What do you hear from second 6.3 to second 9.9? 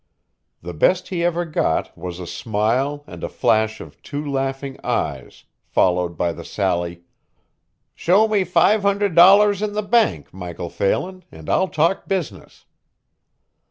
the sally: "Show me $500 in the